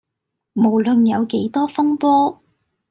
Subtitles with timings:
[0.55, 2.41] 無論有幾多風波